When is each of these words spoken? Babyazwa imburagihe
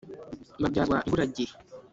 Babyazwa 0.61 0.97
imburagihe 1.05 1.53